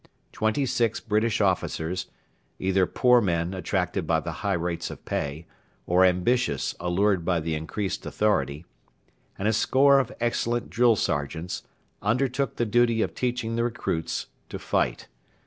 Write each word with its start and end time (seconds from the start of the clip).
Twenty 0.31 0.65
six 0.65 0.99
British 0.99 1.41
officers 1.41 2.07
either 2.57 2.87
poor 2.87 3.21
men 3.21 3.53
attracted 3.53 4.07
by 4.07 4.19
the 4.19 4.31
high 4.41 4.55
rates 4.55 4.89
of 4.89 5.05
pay, 5.05 5.45
or 5.85 6.03
ambitious 6.05 6.73
allured 6.79 7.23
by 7.23 7.39
the 7.39 7.53
increased 7.53 8.03
authority 8.07 8.65
and 9.37 9.47
a 9.47 9.53
score 9.53 9.99
of 9.99 10.11
excellent 10.19 10.71
drill 10.71 10.95
sergeants 10.95 11.61
undertook 12.01 12.55
the 12.55 12.65
duty 12.65 13.03
of 13.03 13.13
teaching 13.13 13.55
the 13.55 13.63
recruits 13.63 14.25
to 14.49 14.57
fight. 14.57 15.07